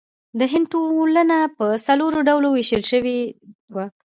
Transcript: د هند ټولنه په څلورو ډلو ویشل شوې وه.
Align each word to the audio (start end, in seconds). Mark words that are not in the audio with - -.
د 0.39 0.41
هند 0.51 0.65
ټولنه 0.73 1.37
په 1.57 1.65
څلورو 1.85 2.19
ډلو 2.29 2.47
ویشل 2.51 2.83
شوې 2.91 3.17
وه. 3.73 3.85